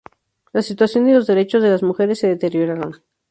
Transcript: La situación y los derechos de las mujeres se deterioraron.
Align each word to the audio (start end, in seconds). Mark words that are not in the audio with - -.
La 0.51 0.63
situación 0.63 1.07
y 1.07 1.13
los 1.13 1.27
derechos 1.27 1.61
de 1.61 1.69
las 1.69 1.83
mujeres 1.83 2.17
se 2.17 2.27
deterioraron. 2.27 3.03